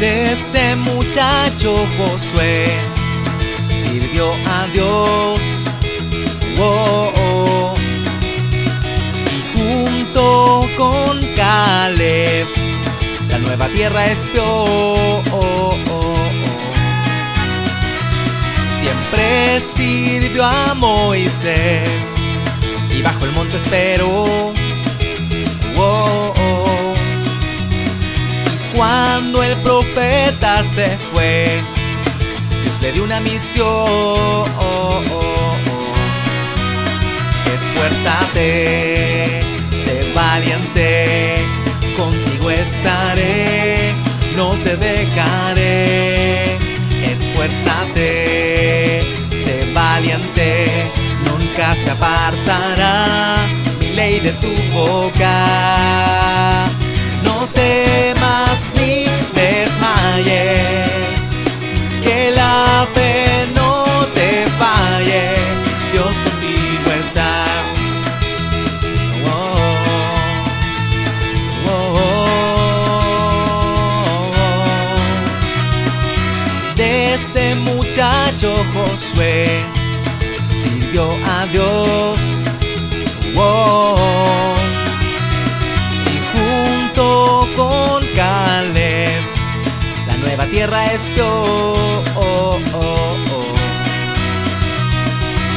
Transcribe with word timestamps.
Este 0.00 0.76
muchacho 0.76 1.86
Josué 1.96 2.66
sirvió 3.66 4.30
a 4.46 4.66
Dios. 4.72 5.40
Oh, 6.58 7.12
oh. 7.16 7.74
Y 9.32 9.58
junto 9.58 10.68
con 10.76 11.24
Caleb, 11.34 12.46
la 13.30 13.38
nueva 13.38 13.68
tierra 13.68 14.04
oh, 14.38 15.22
oh. 15.32 15.74
Siempre 18.80 19.60
sirvió 19.60 20.44
a 20.44 20.74
Moisés 20.74 21.90
y 22.90 23.00
bajo 23.00 23.24
el 23.24 23.32
monte 23.32 23.56
esperó. 23.56 24.55
Cuando 28.76 29.42
el 29.42 29.56
profeta 29.58 30.62
se 30.62 30.86
fue, 31.12 31.44
Dios 32.62 32.80
le 32.82 32.92
dio 32.92 33.02
una 33.04 33.20
misión. 33.20 34.44
Esfuérzate, 37.54 39.40
sé 39.72 40.12
valiente, 40.14 41.38
contigo 41.96 42.50
estaré, 42.50 43.94
no 44.36 44.50
te 44.64 44.76
dejaré. 44.76 46.58
Esfuérzate, 47.02 49.02
sé 49.32 49.72
valiente, 49.72 50.90
nunca 51.24 51.74
se 51.74 51.90
apartará 51.90 53.46
mi 53.80 53.94
ley 53.94 54.20
de 54.20 54.32
tu 54.32 54.52
boca. 54.74 55.35
Este 77.16 77.54
muchacho 77.54 78.54
Josué 78.74 79.46
sirvió 80.48 81.08
a 81.24 81.46
Dios. 81.46 82.18
Y 86.12 86.16
junto 86.32 87.48
con 87.56 88.04
Caleb, 88.14 89.22
la 90.06 90.16
nueva 90.18 90.44
tierra 90.46 90.84
espió. 90.92 91.26
Oh, 92.16 92.58
oh. 92.74 93.16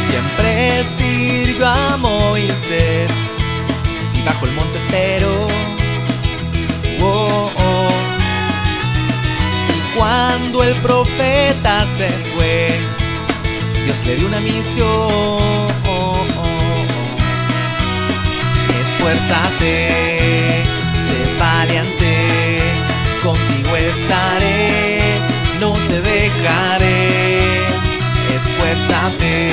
Siempre 0.07 0.83
sirvió 0.85 1.67
a 1.67 1.97
Moisés 1.97 3.11
y 4.13 4.21
bajo 4.23 4.45
el 4.45 4.53
monte 4.53 4.77
esperó. 4.77 5.28
El 10.69 10.75
profeta 10.81 11.85
se 11.85 12.09
fue, 12.09 12.67
Dios 13.85 14.05
le 14.05 14.15
dio 14.15 14.27
una 14.27 14.39
misión. 14.39 15.67
Esfuérzate, 18.81 20.63
sé 21.05 21.19
valiente, 21.39 22.59
contigo 23.23 23.75
estaré, 23.75 24.99
no 25.59 25.73
te 25.87 26.01
dejaré. 26.01 27.65
Esfuérzate, 28.35 29.49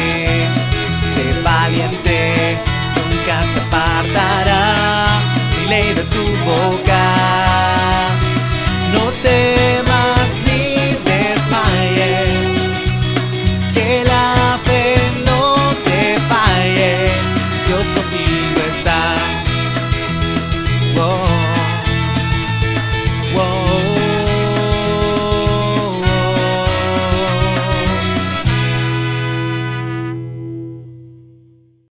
sé 1.12 1.42
valiente, 1.42 2.58
nunca 3.08 3.42
se 3.52 3.60
apartará 3.60 5.06
mi 5.60 5.68
ley 5.68 5.94
de 5.94 6.02